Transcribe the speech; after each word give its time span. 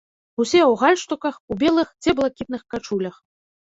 Усе 0.43 0.61
ў 0.61 0.73
гальштуках, 0.83 1.35
у 1.51 1.61
белых 1.63 1.87
ці 2.01 2.09
блакітных 2.23 2.61
кашулях. 2.75 3.25